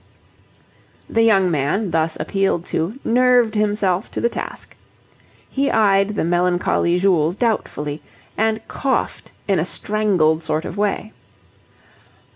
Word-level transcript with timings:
The 1.07 1.21
young 1.21 1.51
man, 1.51 1.91
thus 1.91 2.19
appealed 2.19 2.65
to, 2.73 2.97
nerved 3.05 3.53
himself 3.53 4.09
to 4.09 4.19
the 4.19 4.29
task. 4.29 4.75
He 5.47 5.69
eyed 5.69 6.15
the 6.15 6.23
melancholy 6.23 6.97
Jules 6.97 7.35
doubtfully, 7.35 8.01
and 8.35 8.67
coughed 8.67 9.31
in 9.47 9.59
a 9.59 9.63
strangled 9.63 10.41
sort 10.41 10.65
of 10.65 10.75
way. 10.75 11.13